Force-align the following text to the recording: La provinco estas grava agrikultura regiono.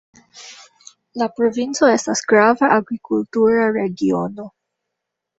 La 1.21 1.25
provinco 1.39 1.89
estas 1.95 2.23
grava 2.33 2.69
agrikultura 2.77 3.67
regiono. 3.75 4.47